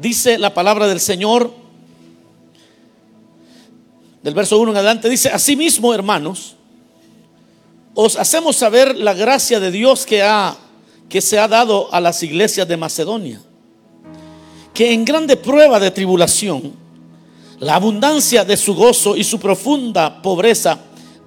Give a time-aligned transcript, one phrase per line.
[0.00, 1.52] dice la palabra del Señor,
[4.22, 6.56] del verso 1 en adelante, dice, asimismo, hermanos,
[7.94, 10.56] os hacemos saber la gracia de Dios que, ha,
[11.08, 13.40] que se ha dado a las iglesias de Macedonia,
[14.72, 16.72] que en grande prueba de tribulación,
[17.58, 20.78] la abundancia de su gozo y su profunda pobreza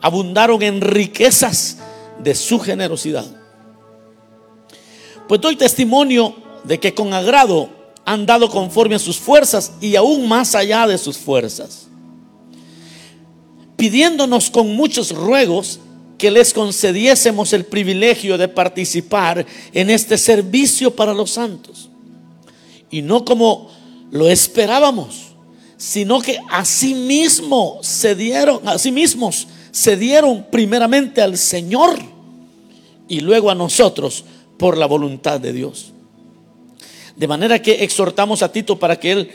[0.02, 1.78] abundaron en riquezas
[2.20, 3.26] de su generosidad.
[5.28, 10.28] Pues doy testimonio de que con agrado han dado conforme a sus fuerzas y aún
[10.28, 11.88] más allá de sus fuerzas,
[13.76, 15.80] pidiéndonos con muchos ruegos
[16.18, 21.90] que les concediésemos el privilegio de participar en este servicio para los santos.
[22.90, 23.70] Y no como
[24.12, 25.34] lo esperábamos,
[25.78, 32.00] sino que asimismo se dieron, a sí mismos se dieron primeramente al Señor
[33.08, 34.24] y luego a nosotros
[34.58, 35.92] por la voluntad de Dios.
[37.16, 39.32] De manera que exhortamos a Tito para que él,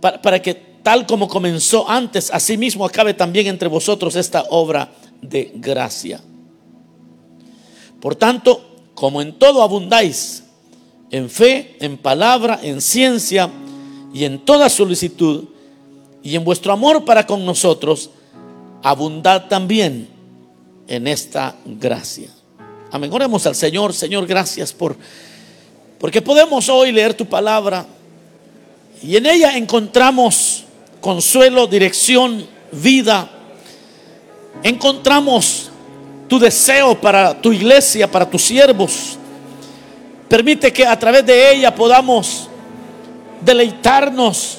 [0.00, 6.20] para, que tal como comenzó antes, asimismo acabe también entre vosotros esta obra de gracia.
[8.00, 10.44] Por tanto, como en todo abundáis,
[11.10, 13.50] en fe, en palabra, en ciencia
[14.12, 15.48] y en toda solicitud,
[16.26, 18.10] y en vuestro amor para con nosotros,
[18.82, 20.08] abundad también
[20.88, 22.28] en esta gracia.
[22.90, 23.12] Amén.
[23.12, 23.92] Oremos al Señor.
[23.92, 24.96] Señor, gracias por
[25.98, 27.86] porque podemos hoy leer tu palabra
[29.02, 30.64] y en ella encontramos
[31.00, 33.30] consuelo, dirección, vida.
[34.62, 35.70] Encontramos
[36.28, 39.18] tu deseo para tu iglesia, para tus siervos.
[40.28, 42.48] Permite que a través de ella podamos
[43.42, 44.58] deleitarnos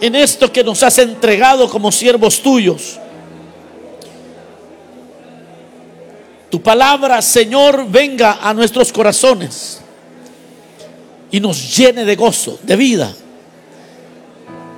[0.00, 2.98] en esto que nos has entregado como siervos tuyos.
[6.48, 9.82] Tu palabra, Señor, venga a nuestros corazones
[11.30, 13.14] y nos llene de gozo, de vida.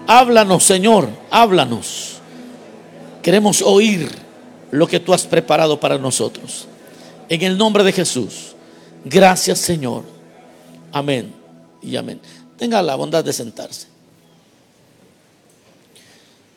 [0.07, 2.19] Háblanos, Señor, háblanos.
[3.23, 4.11] Queremos oír
[4.71, 6.67] lo que tú has preparado para nosotros.
[7.29, 8.55] En el nombre de Jesús.
[9.05, 10.05] Gracias, Señor.
[10.93, 11.33] Amén
[11.83, 12.21] y amén.
[12.57, 13.87] Tenga la bondad de sentarse.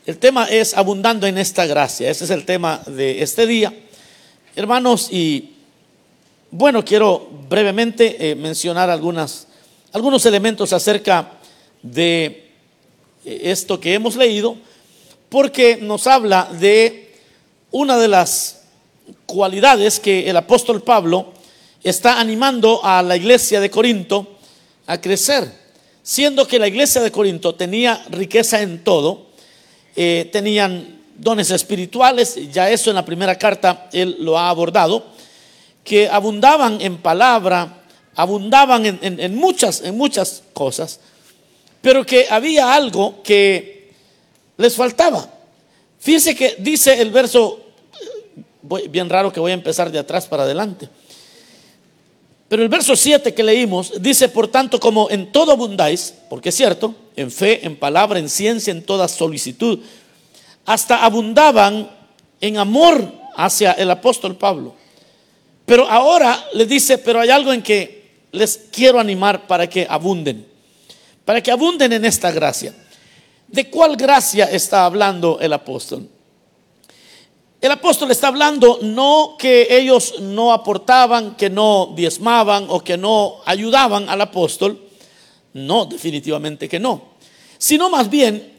[0.05, 2.09] El tema es abundando en esta gracia.
[2.09, 3.73] Ese es el tema de este día.
[4.55, 5.53] Hermanos, y
[6.51, 9.47] bueno, quiero brevemente eh, mencionar algunas,
[9.93, 11.33] algunos elementos acerca
[11.83, 12.49] de
[13.23, 14.57] eh, esto que hemos leído,
[15.29, 17.15] porque nos habla de
[17.71, 18.63] una de las
[19.27, 21.33] cualidades que el apóstol Pablo
[21.83, 24.39] está animando a la iglesia de Corinto
[24.87, 25.51] a crecer,
[26.01, 29.27] siendo que la iglesia de Corinto tenía riqueza en todo,
[29.95, 35.05] eh, tenían dones espirituales, ya eso en la primera carta él lo ha abordado,
[35.83, 37.82] que abundaban en palabra,
[38.15, 40.99] abundaban en, muchas, en muchas cosas,
[41.81, 43.91] pero que había algo que
[44.57, 45.29] les faltaba.
[45.99, 47.59] Fíjense que dice el verso,
[48.89, 50.89] bien raro que voy a empezar de atrás para adelante.
[52.47, 56.55] Pero el verso 7 que leímos dice, por tanto, como en todo abundáis, porque es
[56.55, 59.79] cierto, en fe, en palabra, en ciencia, en toda solicitud,
[60.65, 61.89] hasta abundaban
[62.39, 64.75] en amor hacia el apóstol Pablo.
[65.65, 68.02] Pero ahora le dice, pero hay algo en que
[68.33, 70.45] les quiero animar para que abunden,
[71.23, 72.73] para que abunden en esta gracia.
[73.47, 76.09] ¿De cuál gracia está hablando el apóstol?
[77.61, 83.37] El apóstol está hablando no que ellos no aportaban, que no diezmaban o que no
[83.45, 84.81] ayudaban al apóstol.
[85.53, 87.13] No, definitivamente que no.
[87.57, 88.51] Sino más bien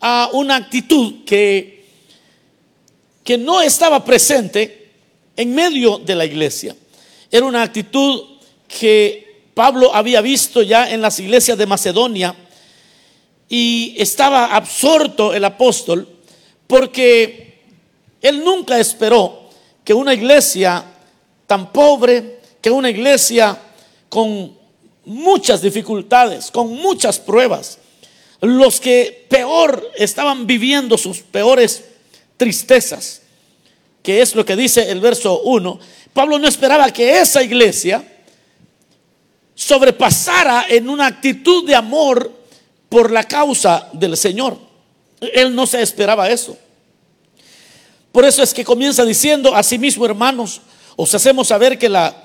[0.00, 1.88] a una actitud que,
[3.24, 4.92] que no estaba presente
[5.34, 6.76] en medio de la iglesia.
[7.30, 8.33] Era una actitud
[8.78, 12.34] que Pablo había visto ya en las iglesias de Macedonia
[13.48, 16.08] y estaba absorto el apóstol
[16.66, 17.60] porque
[18.20, 19.48] él nunca esperó
[19.84, 20.84] que una iglesia
[21.46, 23.56] tan pobre, que una iglesia
[24.08, 24.56] con
[25.04, 27.78] muchas dificultades, con muchas pruebas,
[28.40, 31.84] los que peor estaban viviendo sus peores
[32.36, 33.22] tristezas,
[34.02, 35.78] que es lo que dice el verso 1,
[36.12, 38.04] Pablo no esperaba que esa iglesia
[39.54, 42.32] sobrepasara en una actitud de amor
[42.88, 44.58] por la causa del Señor.
[45.20, 46.56] Él no se esperaba eso.
[48.12, 50.60] Por eso es que comienza diciendo, asimismo hermanos,
[50.96, 52.24] os hacemos saber que la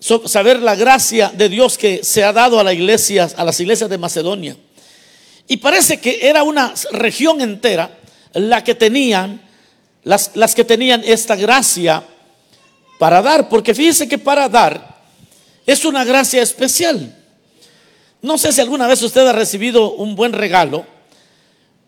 [0.00, 3.90] saber la gracia de Dios que se ha dado a la iglesia, a las iglesias
[3.90, 4.56] de Macedonia
[5.48, 7.98] y parece que era una región entera
[8.34, 9.40] la que tenían,
[10.04, 12.04] las, las que tenían esta gracia
[12.98, 14.97] para dar, porque fíjense que para dar
[15.68, 17.14] es una gracia especial.
[18.22, 20.86] No sé si alguna vez usted ha recibido un buen regalo,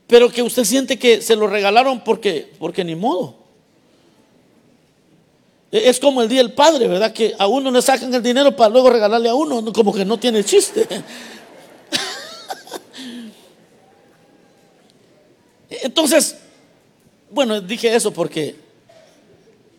[0.07, 3.37] pero que usted siente que se lo regalaron porque, porque ni modo.
[5.73, 7.11] E, es como el día del padre, ¿verdad?
[7.15, 10.19] Que a uno le sacan el dinero para luego regalarle a uno, como que no
[10.19, 10.87] tiene chiste.
[15.71, 16.37] Entonces,
[17.31, 18.57] bueno, dije eso porque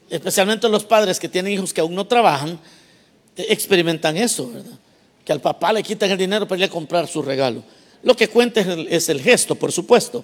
[0.09, 2.59] especialmente los padres que tienen hijos que aún no trabajan,
[3.35, 4.77] experimentan eso, ¿verdad?
[5.25, 7.63] Que al papá le quitan el dinero para ir a comprar su regalo.
[8.03, 10.23] Lo que cuenta es el, gesto, por supuesto.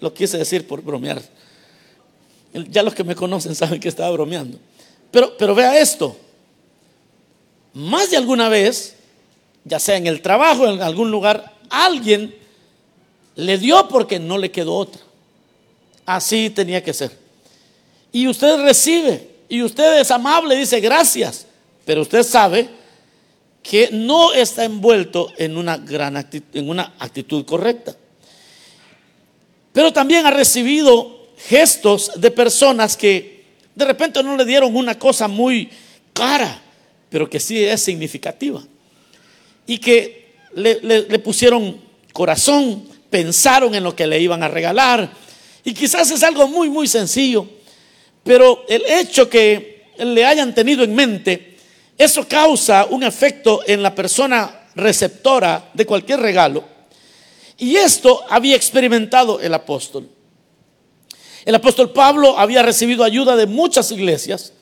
[0.00, 1.20] Lo quise decir por bromear.
[2.70, 4.58] Ya los que me conocen saben que estaba bromeando.
[5.10, 6.16] Pero, pero vea esto.
[7.74, 8.94] Más de alguna vez,
[9.64, 12.34] ya sea en el trabajo, en algún lugar, alguien
[13.34, 15.00] le dio porque no le quedó otra.
[16.06, 17.16] Así tenía que ser.
[18.12, 21.46] Y usted recibe, y usted es amable, dice gracias,
[21.88, 22.68] pero usted sabe
[23.62, 27.96] que no está envuelto en una, gran actitud, en una actitud correcta.
[29.72, 33.42] Pero también ha recibido gestos de personas que
[33.74, 35.70] de repente no le dieron una cosa muy
[36.12, 36.60] cara,
[37.08, 38.62] pero que sí es significativa.
[39.66, 41.80] Y que le, le pusieron
[42.12, 45.10] corazón, pensaron en lo que le iban a regalar.
[45.64, 47.48] Y quizás es algo muy, muy sencillo.
[48.24, 51.48] Pero el hecho que le hayan tenido en mente,
[51.98, 56.62] eso causa un efecto en la persona receptora de cualquier regalo.
[57.58, 60.08] Y esto había experimentado el apóstol.
[61.44, 64.52] El apóstol Pablo había recibido ayuda de muchas iglesias,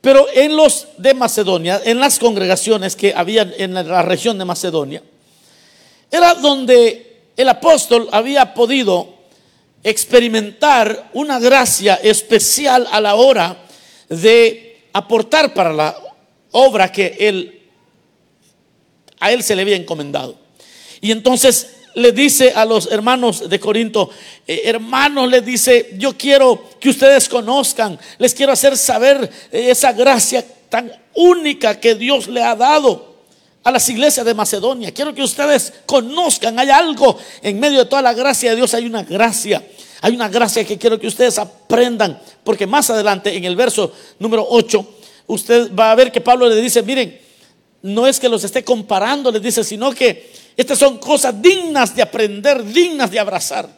[0.00, 5.02] pero en los de Macedonia, en las congregaciones que había en la región de Macedonia,
[6.10, 9.14] era donde el apóstol había podido
[9.84, 13.56] experimentar una gracia especial a la hora
[14.08, 15.96] de aportar para la
[16.52, 17.58] obra que él
[19.22, 20.36] a él se le había encomendado.
[21.00, 24.10] Y entonces le dice a los hermanos de Corinto,
[24.46, 30.44] eh, hermanos, le dice, yo quiero que ustedes conozcan, les quiero hacer saber esa gracia
[30.68, 33.12] tan única que Dios le ha dado
[33.62, 34.92] a las iglesias de Macedonia.
[34.92, 38.86] Quiero que ustedes conozcan, hay algo en medio de toda la gracia de Dios, hay
[38.86, 39.62] una gracia.
[40.00, 44.44] Hay una gracia que quiero que ustedes aprendan, porque más adelante en el verso número
[44.50, 44.84] 8,
[45.32, 47.18] usted va a ver que Pablo le dice, miren,
[47.82, 52.02] no es que los esté comparando, les dice, sino que estas son cosas dignas de
[52.02, 53.68] aprender, dignas de abrazar.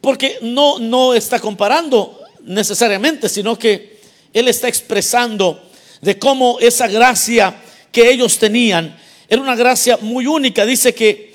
[0.00, 3.98] Porque no, no está comparando necesariamente, sino que
[4.32, 5.62] él está expresando
[6.00, 7.56] de cómo esa gracia
[7.90, 8.96] que ellos tenían
[9.28, 10.66] era una gracia muy única.
[10.66, 11.34] Dice que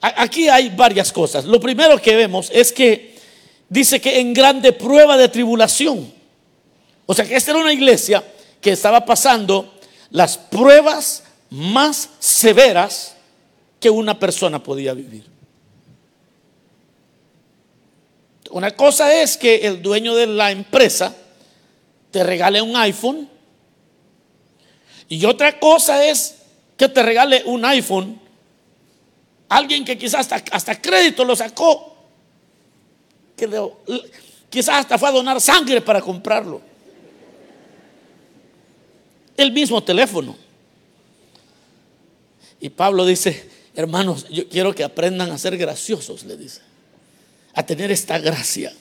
[0.00, 1.44] aquí hay varias cosas.
[1.44, 3.14] Lo primero que vemos es que
[3.68, 6.15] dice que en grande prueba de tribulación.
[7.06, 8.22] O sea que esta era una iglesia
[8.60, 9.74] que estaba pasando
[10.10, 13.14] las pruebas más severas
[13.80, 15.24] que una persona podía vivir.
[18.50, 21.14] Una cosa es que el dueño de la empresa
[22.10, 23.28] te regale un iPhone
[25.08, 26.36] y otra cosa es
[26.76, 28.20] que te regale un iPhone
[29.48, 31.94] alguien que quizás hasta, crédito lo sacó,
[33.36, 33.48] que
[34.50, 36.60] quizás hasta fue a donar sangre para comprarlo.
[39.36, 40.36] El mismo teléfono.
[42.60, 46.62] Y Pablo dice, hermanos, yo quiero que aprendan a ser graciosos, le dice,
[47.52, 48.72] a tener esta gracia,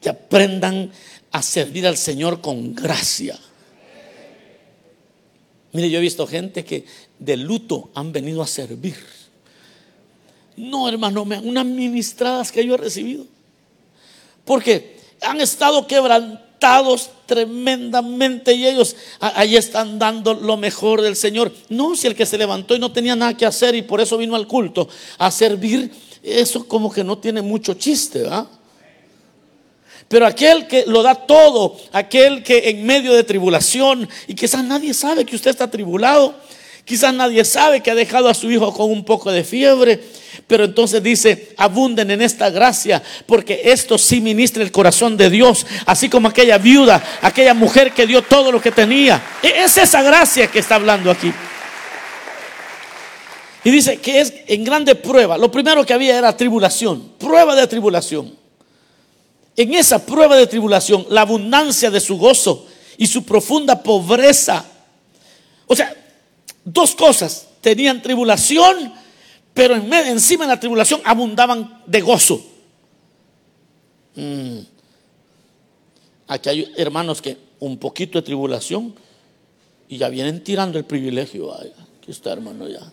[0.00, 0.90] que aprendan
[1.30, 3.38] a servir al Señor con gracia.
[5.72, 6.86] Mire, yo he visto gente que
[7.18, 8.96] de luto han venido a servir.
[10.56, 13.26] No, hermano, unas ministradas que yo he recibido.
[14.44, 15.86] Porque han estado
[17.26, 21.52] tremendamente y ellos ahí están dando lo mejor del Señor.
[21.68, 24.16] No, si el que se levantó y no tenía nada que hacer y por eso
[24.16, 24.88] vino al culto
[25.18, 25.90] a servir,
[26.22, 28.46] eso como que no tiene mucho chiste, ¿verdad?
[30.08, 34.94] Pero aquel que lo da todo, aquel que en medio de tribulación y quizás nadie
[34.94, 36.34] sabe que usted está tribulado,
[36.88, 40.02] quizás nadie sabe que ha dejado a su hijo con un poco de fiebre,
[40.46, 45.66] pero entonces dice, abunden en esta gracia, porque esto sí ministra el corazón de Dios,
[45.84, 49.22] así como aquella viuda, aquella mujer que dio todo lo que tenía.
[49.42, 51.30] E-, es esa gracia que está hablando aquí.
[53.64, 55.36] Y dice que es en grande prueba.
[55.36, 58.34] Lo primero que había era tribulación, prueba de tribulación.
[59.56, 62.66] En esa prueba de tribulación, la abundancia de su gozo
[62.96, 64.64] y su profunda pobreza.
[65.66, 65.94] O sea,
[66.72, 67.48] dos cosas.
[67.60, 68.92] Tenían tribulación
[69.58, 72.40] pero en encima de la tribulación abundaban de gozo.
[74.14, 74.60] Mm.
[76.28, 78.94] Aquí hay hermanos que un poquito de tribulación
[79.88, 81.52] y ya vienen tirando el privilegio.
[81.52, 82.92] Aquí está, hermano, ya.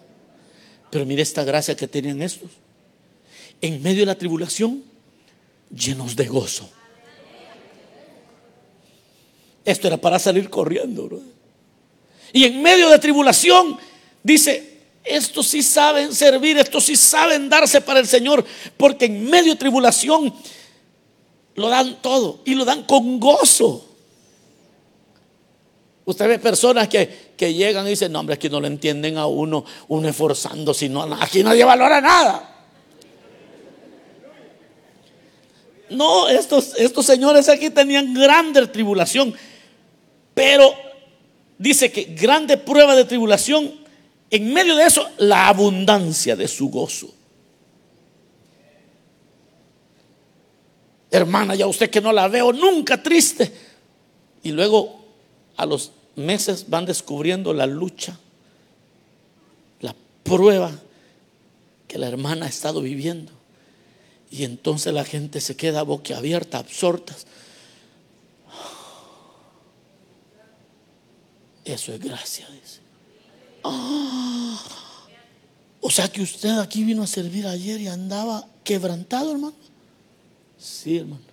[0.90, 2.50] Pero mire esta gracia que tenían estos.
[3.62, 4.84] En medio de la tribulación,
[5.70, 6.68] llenos de gozo.
[9.64, 11.22] Esto era para salir corriendo, bro.
[12.34, 13.78] Y en medio de tribulación,
[14.24, 18.44] dice, estos sí saben servir, estos sí saben darse para el Señor,
[18.76, 20.34] porque en medio de tribulación
[21.56, 23.88] lo dan todo y lo dan con gozo.
[26.06, 29.66] Usted ve personas que, llegan y dicen, no, hombre, aquí no lo entienden a uno,
[29.88, 32.52] uno esforzando, sino aquí nadie valora nada.
[35.90, 39.34] No, estos, estos señores aquí tenían grande tribulación,
[40.34, 40.85] pero
[41.66, 43.74] dice que grande prueba de tribulación,
[44.30, 47.12] en medio de eso, la abundancia de su gozo.
[51.10, 53.52] Hermana, ya usted que no la veo nunca triste.
[54.44, 55.06] Y luego
[55.58, 58.20] a los meses van descubriendo la lucha,
[59.82, 60.72] la prueba
[61.88, 63.32] que la hermana ha estado viviendo.
[64.30, 67.26] Y entonces la gente se queda boquiabierta, absortas.
[71.66, 72.80] Eso es gracia, dice.
[73.64, 74.62] Ah.
[75.82, 79.56] o sea que usted aquí vino a servir ayer y andaba quebrantado, hermano.
[80.60, 81.24] Sí, hermano.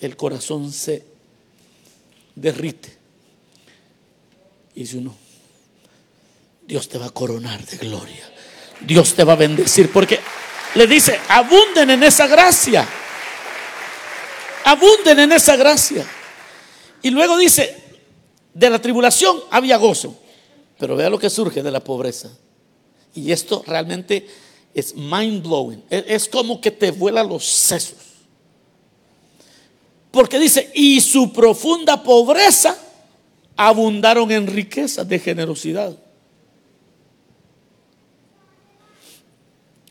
[0.00, 1.04] El corazón se
[2.34, 2.96] derrite.
[4.74, 5.14] Y dice uno,
[6.66, 8.30] Dios te va a coronar de gloria.
[8.80, 9.90] Dios te va a bendecir.
[9.92, 10.20] Porque
[10.74, 12.86] le dice, abunden en esa gracia.
[14.64, 16.04] Abunden en esa gracia.
[17.02, 17.85] Y luego dice,
[18.56, 20.16] de la tribulación había gozo.
[20.78, 22.30] Pero vea lo que surge de la pobreza.
[23.14, 24.26] Y esto realmente
[24.74, 25.82] es mind blowing.
[25.90, 27.98] Es como que te vuela los sesos.
[30.10, 32.78] Porque dice, y su profunda pobreza
[33.56, 35.94] abundaron en riqueza de generosidad.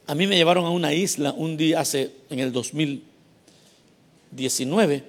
[0.07, 5.03] A mí me llevaron a una isla un día hace, en el 2019,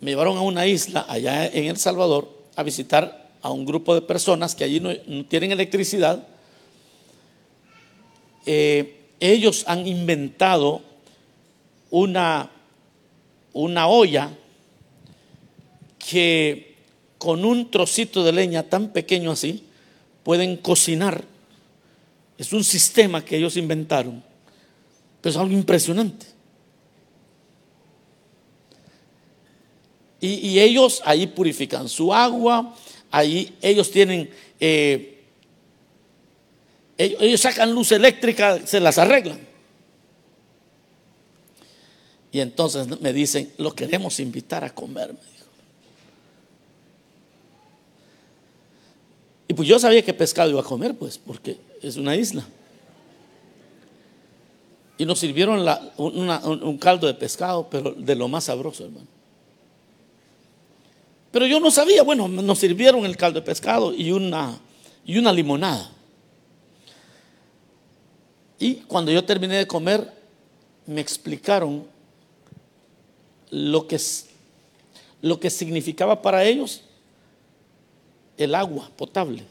[0.00, 4.02] me llevaron a una isla allá en El Salvador a visitar a un grupo de
[4.02, 4.90] personas que allí no,
[5.26, 6.26] tienen electricidad.
[8.46, 10.82] Eh, ellos han inventado
[11.90, 12.50] una,
[13.52, 14.30] una olla
[15.98, 16.76] que
[17.18, 19.64] con un trocito de leña tan pequeño así
[20.22, 21.24] pueden cocinar.
[22.38, 24.22] Es un sistema que ellos inventaron,
[25.20, 26.26] pero es algo impresionante.
[30.20, 32.74] Y, ellos ahí purifican su agua,
[33.10, 35.22] ahí ellos tienen, eh,
[36.98, 39.40] ellos sacan luz eléctrica, se las arreglan.
[42.32, 45.46] Y entonces me dicen, lo queremos invitar a comer, me dijo.
[49.48, 52.46] Y pues yo sabía que pescado iba a comer, pues, porque es una isla.
[54.98, 59.19] Y nos sirvieron un caldo de pescado, pero de lo más sabroso, hermano.
[61.30, 64.58] Pero yo no sabía, bueno, nos sirvieron el caldo de pescado y una,
[65.04, 65.90] y una limonada.
[68.58, 70.12] Y cuando yo terminé de comer,
[70.86, 71.86] me explicaron
[73.50, 73.98] lo que,
[75.22, 76.82] lo que significaba para ellos
[78.36, 79.44] el agua potable.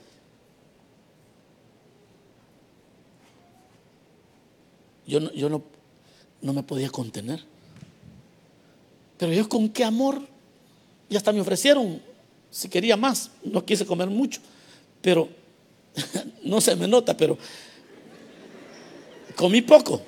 [5.07, 5.63] Yo no, yo no,
[6.41, 7.43] no me podía contener.
[9.17, 10.21] Pero yo con qué amor
[11.09, 12.01] y hasta me ofrecieron
[12.51, 13.31] si quería más.
[13.43, 14.39] No quise comer mucho,
[15.01, 15.29] pero
[16.43, 17.37] no se me nota, pero
[19.35, 20.01] comí poco.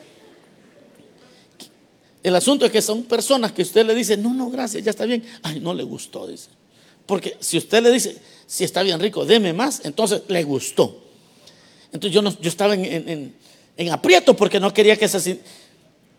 [2.23, 5.05] El asunto es que son personas que usted le dice, no, no, gracias, ya está
[5.05, 5.23] bien.
[5.41, 6.49] Ay, no le gustó, dice.
[7.07, 8.15] Porque si usted le dice,
[8.45, 11.03] si está bien rico, deme más, entonces le gustó.
[11.91, 13.33] Entonces yo, no, yo estaba en,
[13.91, 15.39] aprieto porque no quería que se...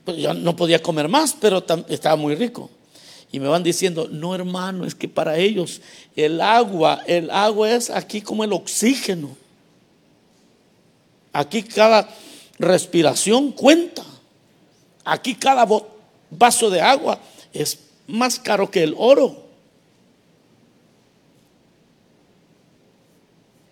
[0.04, 2.68] Pues yo no podía comer más, pero estaba muy rico.
[3.32, 5.80] Y me van diciendo, no hermano, es que para ellos
[6.14, 9.34] el agua, el agua es aquí como el oxígeno.
[11.32, 12.06] Aquí cada
[12.58, 14.04] respiración cuenta.
[15.02, 15.66] Aquí cada
[16.30, 17.18] vaso de agua
[17.54, 19.42] es más caro que el oro.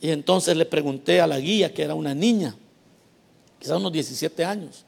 [0.01, 2.57] Y entonces le pregunté a la guía, que era una niña,
[3.59, 4.87] quizás unos 17 años,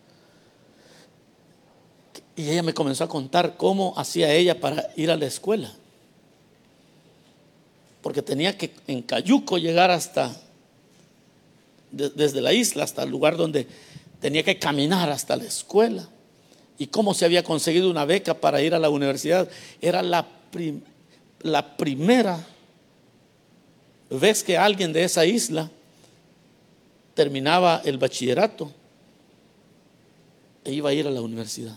[2.35, 5.73] y ella me comenzó a contar cómo hacía ella para ir a la escuela.
[8.01, 10.35] Porque tenía que en Cayuco llegar hasta,
[11.91, 13.67] desde la isla hasta el lugar donde
[14.21, 16.09] tenía que caminar hasta la escuela.
[16.79, 19.49] Y cómo se había conseguido una beca para ir a la universidad.
[19.81, 20.27] Era la,
[21.43, 22.45] la primera,
[24.09, 25.71] ves que alguien de esa isla
[27.15, 28.73] terminaba el bachillerato
[30.65, 31.77] e iba a ir a la universidad.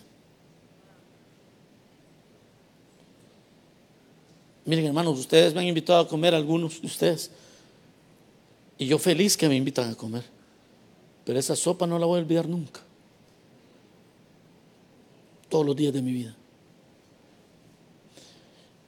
[4.66, 7.30] Miren, hermanos, ustedes me han invitado a comer algunos de ustedes.
[8.78, 10.24] Y yo feliz que me invitan a comer.
[11.24, 12.82] Pero esa sopa no la voy a olvidar nunca.
[15.50, 16.36] Todos los días de mi vida.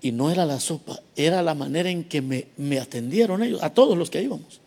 [0.02, 3.74] Y no era la sopa, era la manera en que me, me atendieron ellos, a
[3.74, 4.62] todos los que íbamos.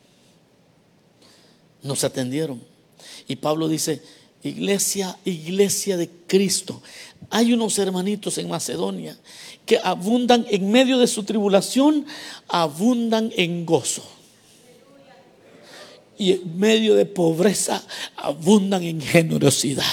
[1.83, 2.61] Nos atendieron.
[3.29, 4.03] Y Pablo dice,
[4.43, 6.83] iglesia, iglesia de Cristo.
[7.31, 9.17] Hay unos hermanitos en Macedonia
[9.67, 12.07] que abundan en medio de su tribulación,
[12.49, 14.03] abundan en gozo.
[16.19, 17.83] Y en medio de pobreza,
[18.17, 19.85] abundan en generosidad.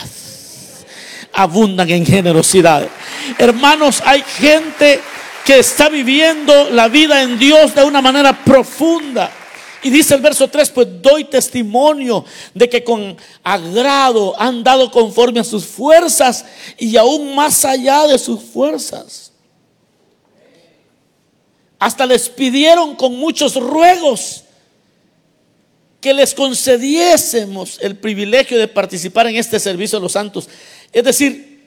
[1.33, 2.89] Abundan en generosidad.
[3.37, 4.99] Hermanos, hay gente
[5.45, 9.31] que está viviendo la vida en Dios de una manera profunda.
[9.87, 15.39] Y dice el verso 3, pues doy testimonio de que con agrado han dado conforme
[15.39, 16.43] a sus fuerzas
[16.77, 19.31] y aún más allá de sus fuerzas.
[21.79, 24.43] Hasta les pidieron con muchos ruegos
[26.01, 30.49] que les concediésemos el privilegio de participar en este servicio de los santos.
[30.91, 31.65] Es decir,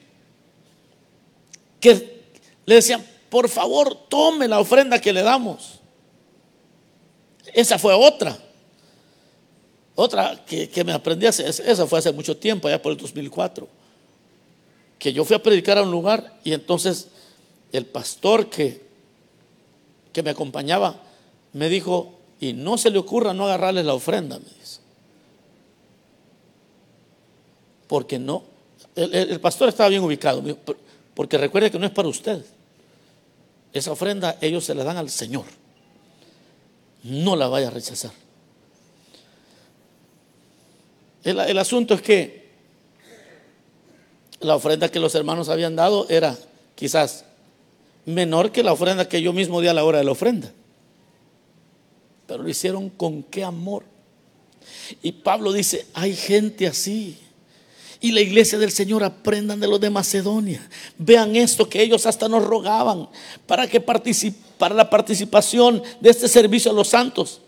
[1.80, 2.20] que
[2.66, 5.79] le decían, por favor, tome la ofrenda que le damos.
[7.54, 8.36] Esa fue otra.
[9.94, 13.68] Otra que, me aprendí, esa fue hace mucho tiempo, allá por el 2004.
[14.98, 17.08] Que yo fui a predicar a un lugar y entonces
[17.72, 18.82] el pastor que,
[20.12, 21.02] que me acompañaba
[21.52, 24.80] me dijo, y no se le ocurra no agarrarle la ofrenda, me dice.
[27.86, 28.44] Porque no,
[28.94, 30.42] el, el pastor estaba bien ubicado,
[31.14, 32.44] porque recuerde que no es para usted.
[33.72, 35.59] Esa ofrenda ellos se la dan al Señor
[37.02, 38.12] no la vaya a rechazar.
[41.22, 42.48] El, asunto es que
[44.40, 46.36] la ofrenda que los hermanos habían dado era
[46.74, 47.26] quizás
[48.06, 50.50] menor que la ofrenda que yo mismo di a la hora de la ofrenda.
[52.26, 53.84] Pero lo hicieron con qué amor.
[55.02, 57.18] Y Pablo dice, hay gente así.
[58.00, 60.66] Y la iglesia del Señor aprendan de los de Macedonia.
[60.96, 63.10] Vean esto que ellos hasta nos rogaban
[63.46, 63.80] para que
[64.60, 67.40] para la participación de este servicio a los santos.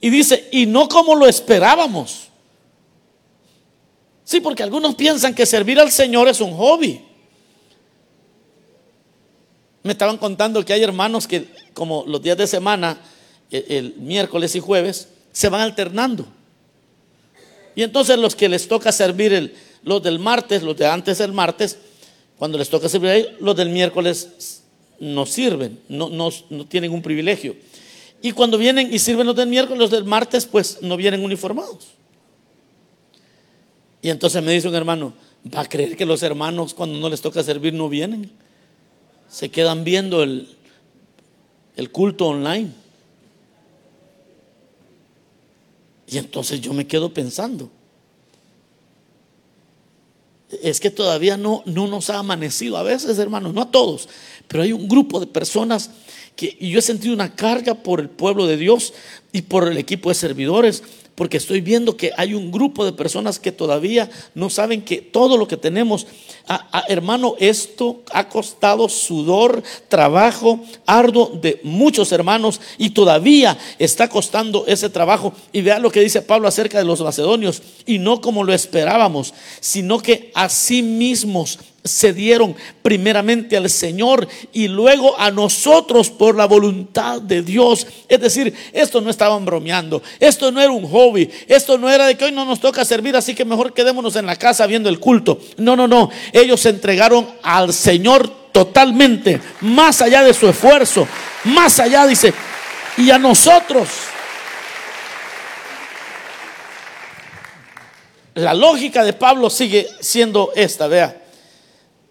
[0.00, 2.28] Y dice, y no como lo esperábamos.
[4.24, 7.00] Sí, porque algunos piensan que servir al Señor es un hobby.
[9.84, 12.98] Me estaban contando que hay hermanos que como los días de semana,
[13.50, 16.26] el, el miércoles y jueves, se van alternando.
[17.76, 21.32] Y entonces los que les toca servir el, los del martes, los de antes del
[21.32, 21.78] martes,
[22.38, 24.63] cuando les toca servir ahí, los del miércoles
[25.00, 26.30] no sirven, no,
[26.68, 27.56] tienen un privilegio.
[28.22, 31.88] Y cuando vienen y sirven los del miércoles, los del martes, pues no vienen uniformados.
[34.00, 35.14] Y entonces me dice un hermano,
[35.54, 38.30] ¿va a creer que los hermanos cuando no les toca servir no vienen?
[39.28, 40.56] Se quedan viendo el
[41.92, 42.70] culto online.
[46.06, 47.70] Y entonces yo me quedo pensando,
[50.62, 54.08] es que todavía no, no nos ha amanecido, a veces hermanos, no a todos,
[54.48, 55.90] pero hay un grupo de personas
[56.36, 58.92] que y yo he sentido una carga por el pueblo de Dios
[59.32, 60.82] y por el equipo de servidores
[61.14, 65.36] porque estoy viendo que hay un grupo de personas que todavía no saben que todo
[65.36, 66.06] lo que tenemos,
[66.88, 74.90] hermano, esto ha costado sudor, trabajo arduo de muchos hermanos y todavía está costando ese
[74.90, 75.32] trabajo.
[75.52, 79.34] Y vean lo que dice Pablo acerca de los macedonios, y no como lo esperábamos,
[79.60, 86.34] sino que a sí mismos se dieron primeramente al Señor y luego a nosotros por
[86.34, 87.86] la voluntad de Dios.
[88.08, 92.16] Es decir, esto no estaban bromeando, esto no era un hobby, esto no era de
[92.16, 94.98] que hoy no nos toca servir, así que mejor quedémonos en la casa viendo el
[94.98, 95.38] culto.
[95.58, 101.06] No, no, no, ellos se entregaron al Señor totalmente, más allá de su esfuerzo,
[101.44, 102.32] más allá, dice,
[102.96, 103.88] y a nosotros.
[108.36, 111.23] La lógica de Pablo sigue siendo esta, vea.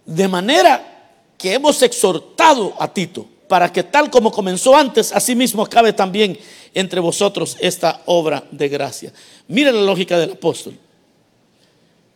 [0.06, 5.62] De manera que hemos exhortado a Tito para que tal como comenzó antes, así mismo
[5.62, 6.38] acabe también
[6.74, 9.13] entre vosotros esta obra de gracia.
[9.48, 10.78] Mire la lógica del apóstol.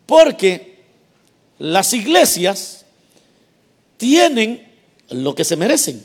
[0.06, 0.78] Porque
[1.60, 2.86] las iglesias
[3.98, 4.68] tienen
[5.10, 6.04] lo que se merecen.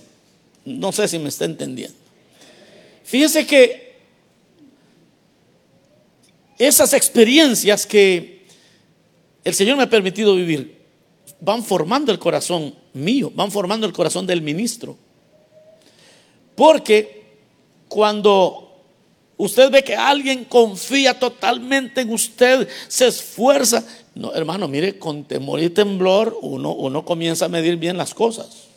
[0.65, 1.97] No sé si me está entendiendo.
[3.05, 3.93] Fíjese que
[6.59, 8.47] esas experiencias que
[9.45, 10.82] el Señor me ha permitido vivir,
[11.45, 14.97] van formando el corazón mío, van formando el corazón del ministro.
[16.55, 17.23] Porque
[17.89, 18.71] cuando
[19.37, 23.85] usted ve que alguien confía totalmente en usted, se esfuerza.
[24.15, 28.69] No, hermano, mire, con temor y temblor uno, uno comienza a medir bien las cosas.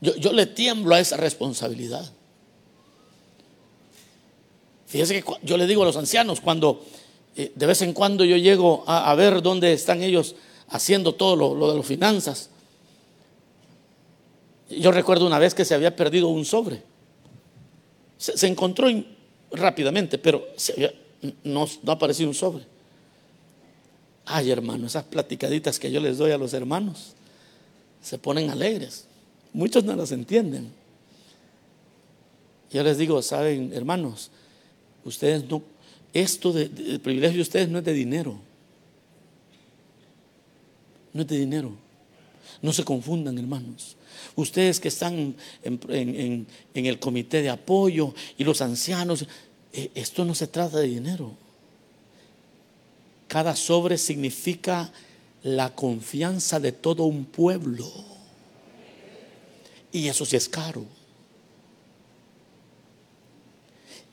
[0.00, 2.08] Yo, le tiemblo a esa responsabilidad.
[4.86, 6.84] Fíjese que yo le digo a los ancianos, cuando
[7.38, 10.34] de vez en cuando yo llego a, ver dónde están ellos
[10.68, 12.50] haciendo todo lo, de las finanzas.
[14.68, 16.82] Yo recuerdo una vez que se había perdido un sobre.
[18.16, 18.88] Se, encontró
[19.52, 20.44] rápidamente, pero
[21.44, 22.64] no, no apareció un sobre.
[24.24, 27.14] Ay, hermano, esas platicaditas que yo les doy a los hermanos
[28.02, 29.06] se ponen alegres.
[29.52, 30.72] Muchos no las entienden.
[32.72, 34.30] Yo les digo, saben, hermanos,
[35.04, 35.62] ustedes no,
[36.12, 38.38] esto de, privilegio de ustedes no es de dinero.
[41.12, 41.72] No es de dinero.
[42.62, 43.96] No se confundan, hermanos.
[44.34, 49.26] Ustedes que están en, el comité de apoyo y los ancianos,
[49.72, 51.32] eh, esto no se trata de dinero.
[53.28, 54.90] Cada sobre significa
[55.42, 57.86] la confianza de todo un pueblo.
[59.92, 60.84] Y eso sí es caro.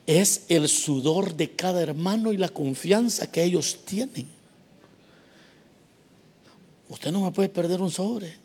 [0.06, 4.28] Es el sudor de cada hermano y la confianza que ellos tienen.
[6.88, 8.36] Usted no me puede perder un sobre.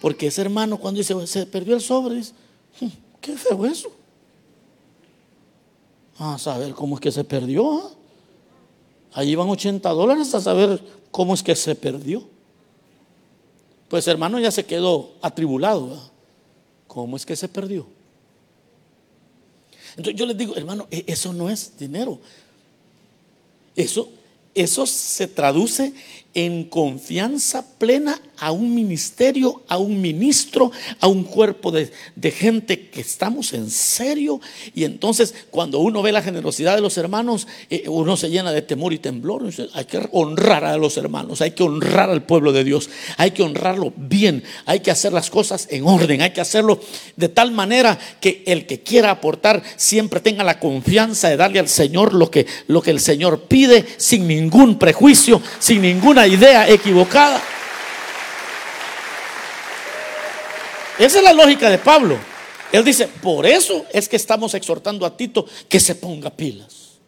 [0.00, 2.32] Porque ese hermano cuando dice, se perdió el sobre, dice,
[2.80, 2.86] hmm,
[3.20, 3.90] qué feo eso.
[6.18, 7.80] A saber cómo es que se perdió.
[7.80, 7.90] ¿ah?
[9.12, 12.22] Ahí van 80 dólares a saber cómo es que se perdió.
[13.88, 16.10] Pues hermano ya se quedó atribulado.
[16.86, 17.86] ¿Cómo es que se perdió?
[19.96, 22.20] Entonces yo les digo, hermano, e-, eso no es dinero.
[23.76, 24.10] Eso,
[24.54, 25.92] eso se traduce
[26.34, 31.90] en confianza plena a un ministerio, a un ministro, a un cuerpo de,
[32.30, 34.40] gente que estamos en serio.
[34.74, 38.62] Y entonces cuando uno ve la generosidad de los hermanos, eh, uno se llena de
[38.62, 39.42] temor y temblor.
[39.74, 43.42] Hay que honrar a los hermanos, hay que honrar al pueblo de Dios, hay que
[43.42, 46.80] honrarlo bien, hay que hacer las cosas en orden, hay que hacerlo
[47.16, 51.68] de tal manera que el que quiera aportar siempre tenga la confianza de darle al
[51.68, 57.40] Señor lo que, lo que el Señor pide sin ningún prejuicio, sin ninguna idea equivocada.
[60.98, 62.18] Esa es la lógica de Pablo.
[62.72, 66.98] Él dice, por eso es que estamos exhortando a Tito que se ponga pilas.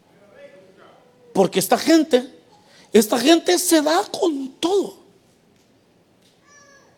[1.32, 2.26] Porque esta gente,
[2.92, 4.98] esta gente se da con todo.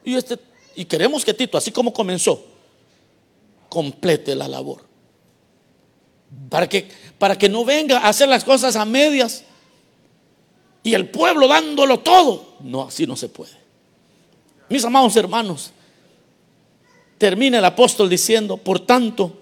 [0.04, 0.38] Y, este,
[0.74, 2.44] y queremos que Tito, así como comenzó,
[3.68, 4.84] complete la labor.
[6.48, 9.44] Para que, para que no venga a hacer las cosas a medias
[10.84, 12.54] y el pueblo dándolo todo.
[12.60, 13.52] No, así no se puede.
[14.68, 15.72] Mis amados hermanos,
[17.18, 19.36] termina el apóstol diciendo, por tanto,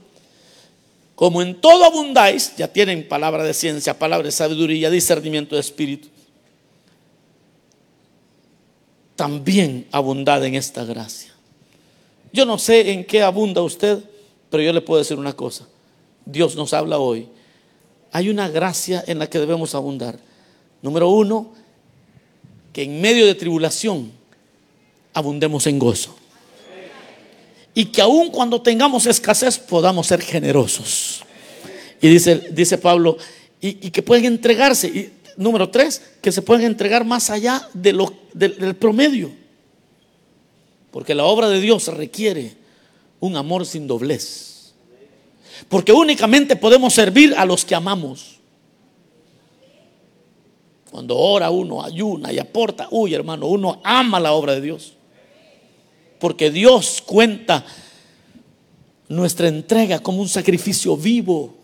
[1.15, 6.09] como en todo abundáis, ya tienen palabra de ciencia, palabra de sabiduría, discernimiento de espíritu,
[9.17, 11.33] también abundad en esta gracia.
[12.33, 14.03] Yo no sé en qué abunda usted,
[14.49, 15.67] pero yo le puedo decir una cosa.
[16.25, 17.29] Dios nos habla hoy.
[18.13, 20.19] Hay una gracia en la que debemos abundar.
[20.83, 21.53] Número uno,
[22.73, 24.11] que en medio de tribulación
[25.14, 26.14] abundemos en gozo.
[27.75, 31.23] Y que aun cuando tengamos escasez podamos ser generosos.
[32.01, 33.16] Y dice, Pablo,
[33.61, 34.88] y, que pueden entregarse.
[34.88, 39.31] Y número tres, que se pueden entregar más allá del promedio.
[40.90, 42.55] Porque la obra de Dios requiere
[43.21, 44.75] un amor sin doblez.
[45.68, 48.32] Porque únicamente podemos servir a los que amamos.
[50.93, 54.93] Cuando ora uno, ayuna y aporta, uy hermano, uno ama la obra de Dios.
[56.21, 57.65] Porque Dios cuenta
[59.09, 61.55] nuestra entrega como un sacrificio vivo.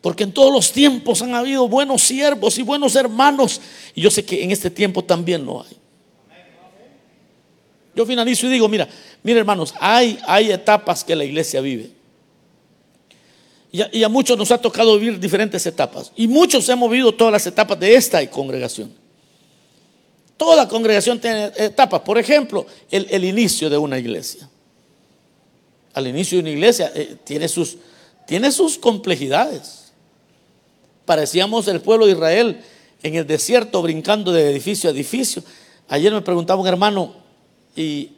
[0.00, 3.60] Porque en todos los tiempos han habido buenos siervos y buenos hermanos.
[3.94, 5.76] Y yo sé que en este tiempo también lo hay.
[7.94, 8.88] Yo finalizo y digo, mira,
[9.22, 11.99] mira hermanos, hay, hay etapas que la iglesia vive.
[13.72, 16.10] Y a, muchos nos ha tocado vivir diferentes etapas.
[16.16, 18.92] Y muchos hemos vivido todas las etapas de esta congregación.
[20.36, 22.00] Toda congregación tiene etapas.
[22.00, 24.48] Por ejemplo, el, inicio de una iglesia.
[25.94, 27.76] Al inicio de una iglesia eh, tiene, sus,
[28.26, 29.92] tiene sus complejidades.
[31.04, 32.60] Parecíamos el pueblo de Israel
[33.02, 35.44] en el desierto brincando de edificio a edificio.
[35.88, 37.14] Ayer me preguntaba un hermano,
[37.76, 38.10] ¿y,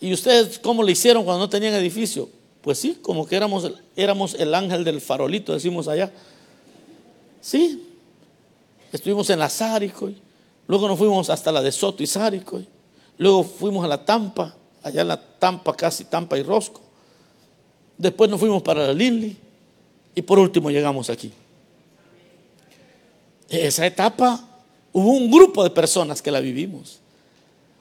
[0.00, 2.37] ¿y ustedes cómo le hicieron cuando no tenían edificio?
[2.62, 6.12] Pues sí, como que éramos, éramos el ángel del farolito, decimos allá.
[7.40, 7.86] Sí,
[8.92, 10.10] estuvimos en la Sárico,
[10.66, 12.60] luego nos fuimos hasta la de Soto y Sárico.
[13.16, 16.80] Luego fuimos a la Tampa, allá en la Tampa, casi Tampa y Rosco.
[17.96, 19.36] Después nos fuimos para la Linley
[20.14, 21.32] y por último llegamos aquí.
[23.48, 24.44] Esa etapa
[24.92, 27.00] hubo un grupo de personas que la vivimos.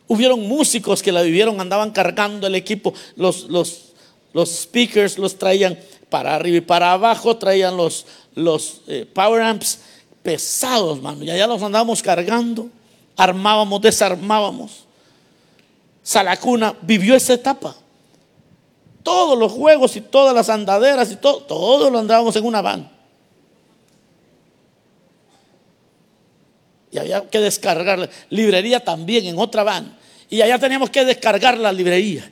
[0.07, 3.93] Hubieron músicos que la vivieron, andaban cargando el equipo, los, los,
[4.33, 5.77] los speakers los traían
[6.09, 9.79] para arriba y para abajo, traían los, los eh, power amps
[10.21, 11.23] pesados, mano.
[11.23, 12.69] Y allá los andábamos cargando,
[13.15, 14.85] armábamos, desarmábamos.
[16.03, 17.75] Salacuna vivió esa etapa.
[19.03, 22.91] Todos los juegos y todas las andaderas y todo, todo lo andábamos en una van.
[26.91, 29.97] Y había que descargar librería también en otra van.
[30.29, 32.31] Y allá teníamos que descargar la librería.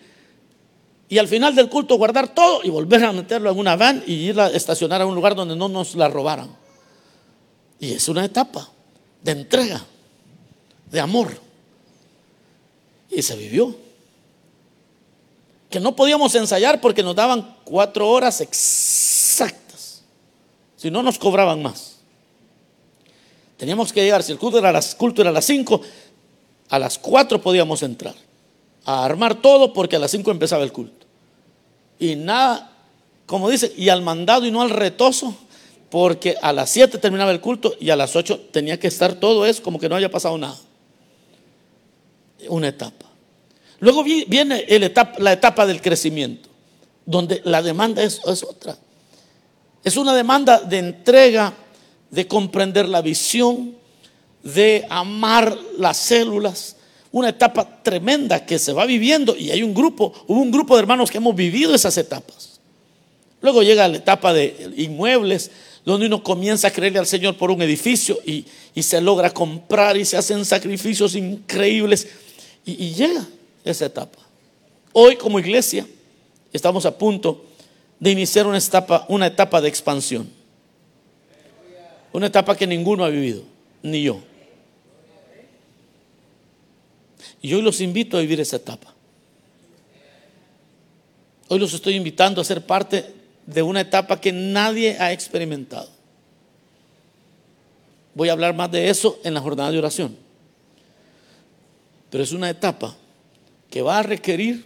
[1.07, 4.13] Y al final del culto guardar todo y volver a meterlo en una van y
[4.13, 6.49] ir a estacionar a un lugar donde no nos la robaran.
[7.79, 8.67] Y es una etapa
[9.21, 9.85] de entrega,
[10.91, 11.37] de amor.
[13.09, 13.75] Y se vivió.
[15.69, 20.01] Que no podíamos ensayar porque nos daban cuatro horas exactas.
[20.75, 21.97] Si no, nos cobraban más.
[23.57, 25.81] Teníamos que llegar, si el culto era a las, culto era a las cinco,
[26.69, 28.15] a las cuatro podíamos entrar.
[28.85, 31.05] A armar todo porque a las cinco empezaba el culto.
[31.99, 32.71] Y nada,
[33.25, 35.35] como dice, y al mandado y no al retoso,
[35.89, 39.45] porque a las siete terminaba el culto y a las ocho tenía que estar todo
[39.45, 40.57] eso como que no haya pasado nada.
[42.49, 43.05] Una etapa.
[43.79, 44.65] Luego viene
[45.17, 46.49] la etapa del crecimiento,
[47.05, 48.77] donde la demanda es otra.
[49.83, 51.53] Es una demanda de entrega,
[52.09, 53.75] de comprender la visión,
[54.43, 56.74] de amar las células.
[57.15, 60.81] Una etapa tremenda que se va viviendo y hay un grupo, hubo un grupo de
[60.81, 62.59] hermanos que hemos vivido esas etapas.
[63.41, 65.49] Luego llega la etapa de inmuebles,
[65.85, 68.45] donde uno comienza a creerle al Señor por un edificio y,
[68.81, 72.05] se logra comprar y se hacen sacrificios increíbles
[72.65, 73.25] y, y llega
[73.63, 74.19] esa etapa.
[74.91, 75.87] Hoy como iglesia
[76.51, 77.45] estamos a punto
[77.97, 80.29] de iniciar una etapa, una etapa de expansión.
[82.11, 83.43] Una etapa que ninguno ha vivido,
[83.81, 84.19] ni yo.
[87.41, 88.93] Y hoy los invito a vivir esa etapa.
[91.47, 93.13] Hoy los estoy invitando a ser parte
[93.45, 95.89] de una etapa que nadie ha experimentado.
[98.13, 100.17] Voy a hablar más de eso en la jornada de oración.
[102.09, 102.95] Pero es una etapa
[103.69, 104.65] que va a requerir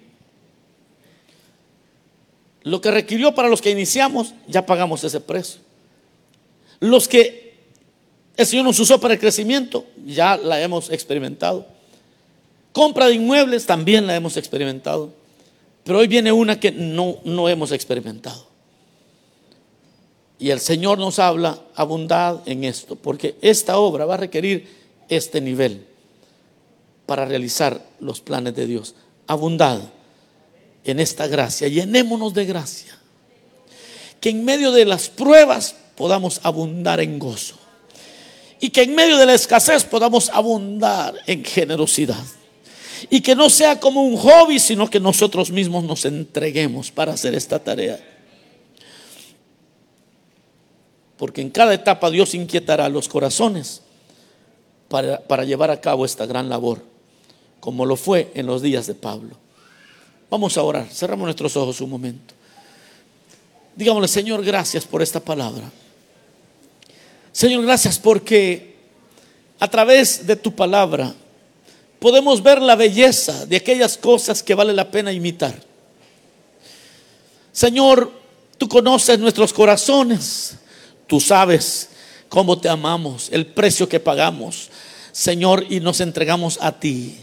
[2.64, 5.62] lo que requirió para los que iniciamos, ya pagamos ese precio.
[6.80, 7.56] Los que
[8.38, 11.66] el Señor nos usó para el crecimiento, ya la hemos experimentado.
[12.80, 15.12] Compra de inmuebles también la hemos experimentado.
[15.84, 18.48] Pero hoy viene una que no, no hemos experimentado.
[20.40, 24.66] Y el Señor nos habla, abundad en esto, porque esta obra va a requerir
[25.10, 25.88] este nivel
[27.06, 28.96] para realizar los planes de Dios.
[29.28, 29.82] Abundad
[30.86, 32.98] en esta gracia, llenémonos de gracia.
[34.22, 37.56] Que en medio de las pruebas podamos abundar en gozo.
[38.62, 42.24] Y que en medio de la escasez podamos abundar en generosidad.
[43.10, 47.36] Y que no sea como un hobby, sino que nosotros mismos nos entreguemos para hacer
[47.36, 48.00] esta tarea
[51.20, 53.82] porque en cada etapa Dios inquietará los corazones
[54.88, 56.82] para, para, llevar a cabo esta gran labor,
[57.60, 59.36] como lo fue en los días de Pablo.
[60.30, 62.34] Vamos a orar, cerramos nuestros ojos un momento.
[63.76, 65.70] Digámosle, Señor, gracias por esta palabra.
[67.34, 68.78] Señor, gracias porque
[69.60, 71.14] a través de tu palabra
[72.00, 75.54] podemos ver la belleza de aquellas cosas que vale la pena imitar.
[77.52, 78.12] Señor,
[78.58, 80.56] tú conoces nuestros corazones.
[81.08, 81.90] Tú sabes
[82.30, 84.70] cómo te amamos, el precio que pagamos,
[85.12, 87.18] Señor, y nos entregamos a ti.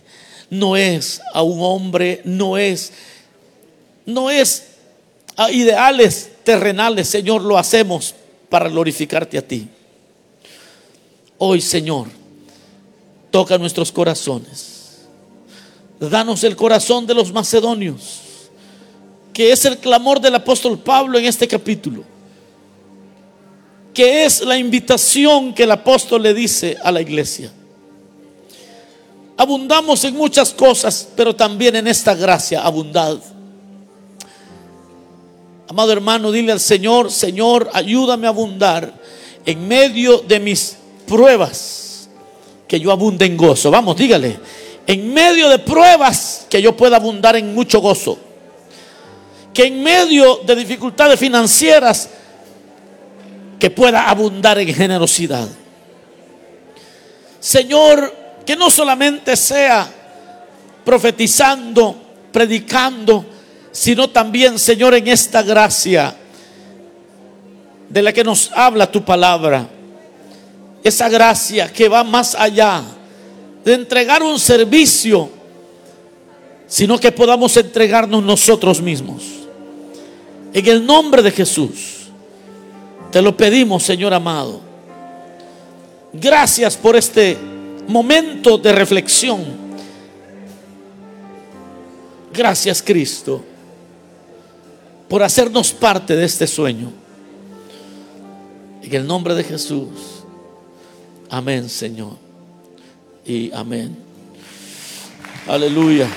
[0.50, 2.92] No es a un hombre, no es,
[4.04, 4.64] no es
[5.36, 8.14] a ideales terrenales, Señor, lo hacemos
[8.48, 9.68] para glorificarte a ti.
[11.38, 12.08] Hoy, Señor,
[13.36, 15.02] toca nuestros corazones.
[16.00, 18.22] Danos el corazón de los macedonios,
[19.34, 22.02] que es el clamor del apóstol Pablo en este capítulo
[23.92, 27.50] que es la invitación que el apóstol le dice a la iglesia.
[29.38, 33.18] Abundamos en muchas cosas, pero también en esta gracia abundad.
[35.66, 38.92] Amado hermano, dile al Señor, Señor, ayúdame a abundar
[39.46, 41.85] en medio de mis pruebas,
[42.66, 43.70] que yo abunde en gozo.
[43.70, 44.38] Vamos, dígale,
[44.86, 48.18] en medio de pruebas, que yo pueda abundar en mucho gozo.
[49.52, 52.10] Que en medio de dificultades financieras,
[53.58, 55.48] que pueda abundar en generosidad.
[57.40, 59.88] Señor, que no solamente sea
[60.84, 61.96] profetizando,
[62.32, 63.24] predicando,
[63.72, 66.14] sino también, Señor, en esta gracia
[67.88, 69.68] de la que nos habla tu palabra.
[70.86, 72.80] Esa gracia que va más allá
[73.64, 75.28] de entregar un servicio,
[76.68, 79.24] sino que podamos entregarnos nosotros mismos.
[80.52, 82.06] En el nombre de Jesús,
[83.10, 84.60] te lo pedimos, Señor amado.
[86.12, 87.36] Gracias por este
[87.88, 89.44] momento de reflexión.
[92.32, 93.42] Gracias, Cristo,
[95.08, 96.92] por hacernos parte de este sueño.
[98.84, 100.15] En el nombre de Jesús.
[101.30, 102.16] Amén, Señor.
[103.24, 103.96] Y amén.
[105.48, 106.08] Aleluya.